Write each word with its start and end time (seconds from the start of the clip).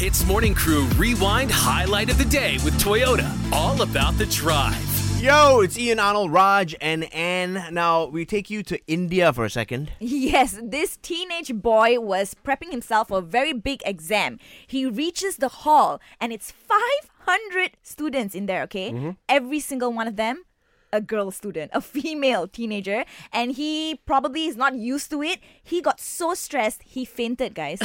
Hitz 0.00 0.24
Morning 0.24 0.54
Crew 0.54 0.84
Rewind 0.96 1.50
Highlight 1.50 2.08
of 2.08 2.16
the 2.16 2.24
Day 2.24 2.54
with 2.64 2.72
Toyota. 2.80 3.30
All 3.52 3.82
about 3.82 4.16
the 4.16 4.24
drive. 4.24 4.82
Yo, 5.20 5.60
it's 5.60 5.78
Ian 5.78 5.98
Arnold, 5.98 6.32
Raj, 6.32 6.74
and 6.80 7.04
Anne. 7.12 7.66
Now, 7.70 8.06
we 8.06 8.24
take 8.24 8.48
you 8.48 8.62
to 8.62 8.80
India 8.86 9.30
for 9.30 9.44
a 9.44 9.50
second. 9.50 9.92
Yes, 10.00 10.58
this 10.62 10.96
teenage 11.02 11.52
boy 11.52 12.00
was 12.00 12.34
prepping 12.42 12.70
himself 12.70 13.08
for 13.08 13.18
a 13.18 13.20
very 13.20 13.52
big 13.52 13.82
exam. 13.84 14.38
He 14.66 14.86
reaches 14.86 15.36
the 15.36 15.48
hall, 15.48 16.00
and 16.18 16.32
it's 16.32 16.50
500 16.50 17.72
students 17.82 18.34
in 18.34 18.46
there, 18.46 18.62
okay? 18.62 18.92
Mm-hmm. 18.92 19.10
Every 19.28 19.60
single 19.60 19.92
one 19.92 20.08
of 20.08 20.16
them. 20.16 20.44
A 20.92 21.00
girl 21.00 21.30
student, 21.30 21.70
a 21.72 21.80
female 21.80 22.48
teenager, 22.48 23.04
and 23.32 23.52
he 23.52 24.00
probably 24.06 24.46
is 24.46 24.56
not 24.56 24.74
used 24.74 25.10
to 25.10 25.22
it. 25.22 25.38
He 25.62 25.80
got 25.80 26.00
so 26.00 26.34
stressed, 26.34 26.82
he 26.82 27.04
fainted, 27.04 27.54
guys. 27.54 27.80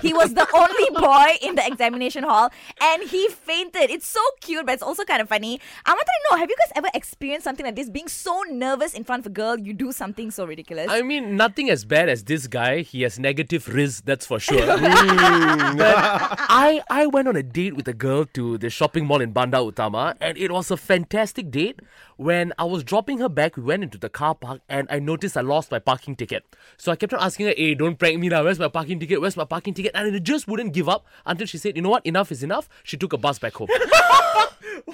he 0.00 0.12
was 0.14 0.34
the 0.34 0.46
only 0.54 0.88
boy 0.98 1.36
in 1.42 1.56
the 1.56 1.66
examination 1.66 2.24
hall, 2.24 2.50
and 2.80 3.02
he 3.02 3.28
fainted. 3.28 3.90
It's 3.90 4.06
so 4.06 4.20
cute, 4.40 4.64
but 4.64 4.72
it's 4.72 4.82
also 4.82 5.04
kind 5.04 5.20
of 5.20 5.28
funny. 5.28 5.60
I 5.84 5.90
wanted 5.92 6.04
to 6.06 6.20
know 6.30 6.38
have 6.38 6.48
you 6.48 6.56
guys 6.56 6.72
ever 6.76 6.88
experienced 6.94 7.44
something 7.44 7.66
like 7.66 7.76
this? 7.76 7.90
Being 7.90 8.08
so 8.08 8.42
nervous 8.50 8.94
in 8.94 9.04
front 9.04 9.20
of 9.20 9.26
a 9.26 9.34
girl, 9.34 9.58
you 9.58 9.74
do 9.74 9.92
something 9.92 10.30
so 10.30 10.44
ridiculous? 10.46 10.86
I 10.88 11.02
mean, 11.02 11.36
nothing 11.36 11.70
as 11.70 11.84
bad 11.84 12.08
as 12.08 12.24
this 12.24 12.46
guy. 12.46 12.80
He 12.80 13.02
has 13.02 13.18
negative 13.18 13.66
rizz, 13.66 14.02
that's 14.04 14.26
for 14.26 14.40
sure. 14.40 14.66
but 14.66 15.96
I 16.48 16.80
I 16.88 17.06
went 17.06 17.28
on 17.28 17.36
a 17.36 17.42
date 17.42 17.76
with 17.76 17.88
a 17.88 17.94
girl 17.94 18.24
to 18.34 18.58
the 18.58 18.70
shopping 18.70 19.06
mall 19.06 19.20
in 19.20 19.32
Bandar 19.32 19.58
Utama, 19.58 20.14
and 20.20 20.36
it 20.38 20.50
was 20.50 20.70
a 20.70 20.76
fantastic 20.76 21.50
date. 21.50 21.80
When 22.16 22.52
I 22.58 22.64
was 22.64 22.84
dropping 22.84 23.18
her 23.18 23.28
back, 23.28 23.56
we 23.56 23.62
went 23.62 23.82
into 23.82 23.98
the 23.98 24.08
car 24.08 24.34
park, 24.34 24.60
and 24.68 24.86
I 24.90 24.98
noticed 24.98 25.36
I 25.36 25.40
lost 25.40 25.70
my 25.70 25.78
parking 25.78 26.14
ticket. 26.16 26.44
So 26.76 26.92
I 26.92 26.96
kept 26.96 27.12
on 27.14 27.20
asking 27.20 27.46
her, 27.46 27.54
"Hey, 27.56 27.74
don't 27.74 27.98
prank 27.98 28.18
me 28.20 28.28
now. 28.28 28.44
Where's 28.44 28.58
my 28.58 28.68
parking 28.68 29.00
ticket? 29.00 29.20
Where's 29.20 29.36
my 29.36 29.44
parking 29.44 29.74
ticket?" 29.74 29.92
And 29.94 30.14
it 30.14 30.22
just 30.22 30.46
wouldn't 30.46 30.72
give 30.72 30.88
up 30.88 31.06
until 31.26 31.46
she 31.46 31.58
said, 31.58 31.76
"You 31.76 31.82
know 31.82 31.88
what? 31.90 32.04
Enough 32.06 32.30
is 32.30 32.42
enough." 32.42 32.68
She 32.84 32.96
took 32.96 33.12
a 33.12 33.18
bus 33.18 33.38
back 33.38 33.54
home, 33.54 33.68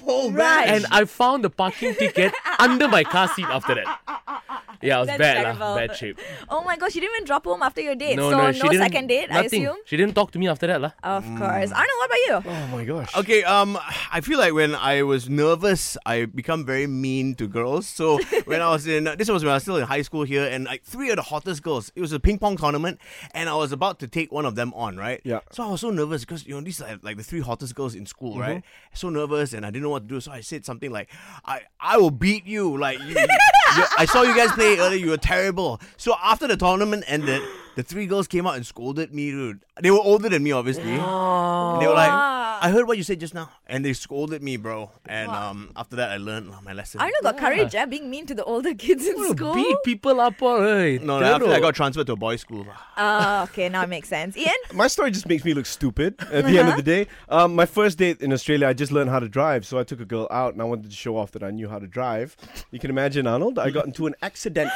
Oh, 0.07 0.31
Right. 0.31 0.69
and 0.69 0.87
I 0.91 1.05
found 1.05 1.45
the 1.45 1.51
parking 1.51 1.95
ticket 1.95 2.33
under 2.59 2.89
my 2.89 3.05
car 3.05 3.29
seat 3.29 3.47
after 3.47 3.75
that. 3.75 4.38
Yeah, 4.81 4.97
it 4.97 5.01
was 5.01 5.07
That's 5.09 5.19
bad, 5.19 5.59
lah, 5.59 5.77
bad 5.77 5.97
shape. 5.97 6.19
Oh 6.49 6.63
my 6.63 6.77
gosh, 6.77 6.95
you 6.95 7.01
didn't 7.01 7.17
even 7.17 7.27
drop 7.27 7.45
home 7.45 7.63
after 7.63 7.81
your 7.81 7.95
date. 7.95 8.17
No, 8.17 8.31
so 8.31 8.39
no, 8.39 8.53
she 8.53 8.63
didn't. 8.69 8.83
second 8.83 9.07
date, 9.09 9.29
nothing. 9.31 9.67
I 9.67 9.71
assume. 9.73 9.79
She 9.85 9.97
didn't 9.97 10.15
talk 10.15 10.31
to 10.33 10.39
me 10.39 10.49
after 10.49 10.67
that, 10.67 10.81
lah. 10.81 10.93
Of 11.03 11.25
course. 11.37 11.71
Arnold, 11.73 11.99
what 11.99 12.07
about 12.07 12.23
you? 12.27 12.35
Oh 12.51 12.67
my 12.77 12.85
gosh. 12.85 13.17
Okay, 13.17 13.43
um, 13.45 13.79
I 14.13 14.21
feel 14.21 14.39
like 14.39 14.55
when 14.55 14.75
I 14.75 15.03
was 15.03 15.29
nervous, 15.29 15.97
I 16.07 16.25
become 16.27 16.65
very 16.65 16.87
mean 16.87 17.35
to 17.37 17.47
girls. 17.49 17.87
So 17.87 18.19
when 18.45 18.63
I 18.63 18.71
was 18.71 18.87
in, 18.87 19.05
this 19.19 19.29
was 19.29 19.43
when 19.45 19.51
I 19.51 19.57
was 19.57 19.63
still 19.65 19.77
in 19.77 19.85
high 19.85 20.03
school 20.03 20.23
here, 20.23 20.45
and 20.47 20.65
like 20.65 20.85
three 20.85 21.11
of 21.11 21.17
the 21.17 21.23
hottest 21.23 21.63
girls, 21.63 21.91
it 21.97 22.01
was 22.01 22.13
a 22.13 22.21
ping 22.21 22.39
pong 22.39 22.57
tournament, 22.57 23.01
and 23.35 23.49
I 23.49 23.55
was 23.55 23.73
about 23.73 23.99
to 24.01 24.09
take 24.09 24.31
one 24.33 24.47
of 24.47 24.55
them 24.55 24.73
on, 24.75 24.97
right? 24.97 25.21
Yeah. 25.25 25.41
So 25.53 25.65
I 25.65 25.69
was 25.71 25.81
so 25.81 25.91
nervous 25.91 26.23
because 26.25 26.47
you 26.47 26.55
know 26.55 26.61
these 26.61 26.81
are 26.81 26.99
like 27.03 27.17
the 27.17 27.25
three 27.25 27.41
hottest 27.41 27.75
girls 27.75 27.95
in 27.95 28.07
school, 28.07 28.39
right? 28.39 28.63
So 28.95 29.11
nervous, 29.11 29.53
and 29.53 29.67
I 29.67 29.71
didn't 29.71 29.83
know 29.83 29.91
what 29.91 30.07
to 30.07 30.09
do. 30.09 30.21
So 30.21 30.31
I 30.33 30.41
said 30.41 30.65
something 30.65 30.91
like, 30.91 31.11
"I 31.45 31.63
I 31.81 31.99
will 31.99 32.11
beat 32.15 32.47
you." 32.47 32.77
Like 32.79 32.99
you, 33.09 33.15
you- 33.19 33.85
I 33.99 34.05
saw 34.07 34.23
you 34.23 34.35
guys 34.35 34.51
play 34.53 34.78
earlier. 34.79 34.99
You 34.99 35.11
were 35.11 35.17
terrible. 35.17 35.81
So 35.97 36.15
after 36.23 36.47
the 36.47 36.57
tournament 36.57 37.05
ended, 37.07 37.43
the 37.77 37.83
three 37.83 38.07
girls 38.07 38.27
came 38.27 38.47
out 38.47 38.57
and 38.57 38.67
scolded 38.67 39.13
me, 39.13 39.31
dude. 39.31 39.61
They 39.81 39.91
were 39.91 40.01
older 40.01 40.29
than 40.29 40.43
me, 40.43 40.53
obviously. 40.53 40.83
And 40.85 41.83
they 41.83 41.87
were 41.87 41.95
like. 41.95 42.28
I 42.61 42.71
heard 42.71 42.87
what 42.87 42.97
you 42.97 43.03
said 43.03 43.21
just 43.21 43.35
now. 43.35 43.51
And 43.67 43.85
they 43.85 43.93
scolded 43.93 44.43
me, 44.43 44.57
bro. 44.57 44.91
And 45.07 45.31
um, 45.31 45.71
after 45.77 45.97
that, 45.97 46.11
I 46.11 46.17
learned 46.17 46.51
my 46.63 46.73
lesson. 46.73 47.01
I 47.01 47.05
Arnold 47.05 47.23
got 47.23 47.39
courage, 47.39 47.75
eh, 47.75 47.85
being 47.87 48.11
mean 48.11 48.27
to 48.27 48.35
the 48.35 48.45
older 48.45 48.75
kids 48.75 49.07
in 49.07 49.17
Wanna 49.17 49.29
school. 49.31 49.55
Beat 49.55 49.77
people 49.85 50.21
up, 50.21 50.41
alright. 50.43 51.03
no, 51.03 51.21
after 51.23 51.47
that, 51.47 51.57
I 51.57 51.61
got 51.61 51.75
transferred 51.75 52.07
to 52.07 52.13
a 52.13 52.17
boys' 52.17 52.41
school. 52.41 52.67
Oh, 52.97 53.43
okay, 53.45 53.69
now 53.69 53.83
it 53.83 53.89
makes 53.89 54.09
sense. 54.09 54.37
Ian? 54.37 54.53
My 54.75 54.87
story 54.87 55.11
just 55.11 55.29
makes 55.29 55.45
me 55.45 55.55
look 55.55 55.67
stupid 55.67 56.15
at 56.33 56.45
the 56.45 56.59
end 56.59 56.69
of 56.69 56.77
the 56.77 56.83
day. 56.83 57.07
Um, 57.29 57.55
my 57.55 57.67
first 57.67 57.99
date 57.99 58.21
in 58.21 58.33
Australia, 58.33 58.67
I 58.67 58.73
just 58.73 58.93
learned 58.93 59.11
how 59.11 59.19
to 59.21 59.29
drive, 59.29 59.67
so 59.67 59.79
I 59.79 59.85
took 59.85 60.01
a 60.01 60.05
girl 60.05 60.27
out 60.31 60.53
and 60.53 60.63
I 60.63 60.65
wanted 60.65 60.91
to 60.91 60.97
show 60.97 61.17
off 61.17 61.33
that 61.33 61.43
I 61.43 61.51
knew 61.51 61.69
how 61.69 61.79
to 61.79 61.87
drive. 61.87 62.37
You 62.71 62.79
can 62.79 62.91
imagine, 62.91 63.27
Arnold, 63.27 63.59
I 63.59 63.71
got 63.71 63.87
into 63.87 64.07
an 64.07 64.15
accident 64.23 64.71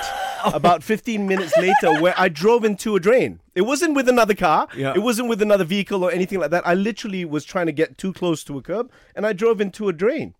about 0.54 0.82
15 0.82 1.26
minutes 1.26 1.56
later 1.56 2.00
where 2.00 2.14
I 2.16 2.28
drove 2.28 2.64
into 2.64 2.96
a 2.96 3.00
drain. 3.00 3.40
It 3.54 3.62
wasn't 3.62 3.94
with 3.94 4.08
another 4.08 4.34
car, 4.34 4.68
Yeah. 4.76 4.92
it 4.94 5.00
wasn't 5.02 5.28
with 5.28 5.42
another 5.42 5.64
vehicle 5.64 6.02
or 6.04 6.10
anything 6.10 6.38
like 6.40 6.50
that. 6.50 6.66
I 6.66 6.74
literally 6.74 7.24
was 7.24 7.44
trying 7.44 7.66
to 7.66 7.72
get 7.72 7.98
too 7.98 8.12
close 8.12 8.42
to 8.44 8.58
a 8.58 8.62
curb 8.62 8.90
and 9.14 9.26
I 9.26 9.32
drove 9.32 9.60
into 9.60 9.88
a 9.88 9.92
drain. 9.92 10.34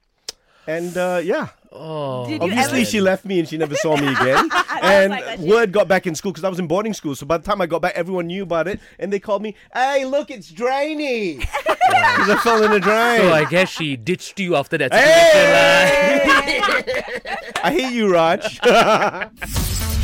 And 0.67 0.97
uh, 0.97 1.21
yeah, 1.23 1.49
Oh. 1.75 2.25
Obviously, 2.41 2.81
ever- 2.83 2.85
she 2.85 3.01
left 3.01 3.25
me 3.25 3.39
and 3.41 3.49
she 3.49 3.57
never 3.57 3.75
saw 3.77 3.97
me 3.97 4.07
again. 4.13 4.49
and 4.83 5.11
like 5.11 5.39
word 5.39 5.73
got 5.73 5.89
back 5.89 6.07
in 6.07 6.15
school 6.15 6.31
because 6.31 6.45
I 6.45 6.51
was 6.51 6.59
in 6.59 6.67
boarding 6.67 6.93
school. 6.93 7.15
So 7.17 7.25
by 7.25 7.39
the 7.39 7.45
time 7.45 7.63
I 7.63 7.67
got 7.67 7.81
back, 7.81 7.95
everyone 7.97 8.27
knew 8.27 8.43
about 8.43 8.69
it, 8.69 8.79
and 8.99 9.11
they 9.11 9.19
called 9.19 9.41
me, 9.43 9.55
"Hey, 9.73 10.05
look, 10.05 10.31
it's 10.31 10.51
drainy," 10.51 11.39
because 11.39 12.29
I 12.29 12.39
fell 12.45 12.63
in 12.63 12.73
a 12.73 12.79
drain. 12.79 13.23
So 13.23 13.33
I 13.33 13.47
guess 13.47 13.71
she 13.71 13.97
ditched 13.97 14.39
you 14.39 14.55
after 14.55 14.77
that 14.77 14.93
hey! 14.93 16.21
I 17.65 17.71
hate 17.73 17.93
you, 17.95 18.13
Raj. 18.13 18.61